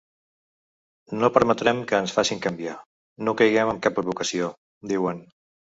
[1.23, 2.75] No permetem que ens facin canviar,
[3.29, 4.53] no caiguem en cap provocació,
[4.97, 5.27] diuen.